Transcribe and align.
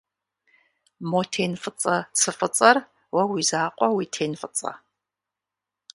Мо 1.09 1.21
тен 1.31 1.53
фӏыцӏэ 1.61 1.97
цы 2.17 2.31
фӏыцӏэр 2.37 2.77
уэ 3.13 3.23
уи 3.31 3.41
закъуэ 3.49 3.87
уи 3.95 4.05
тен 4.15 4.33
фӏыцӏэ? 4.39 4.71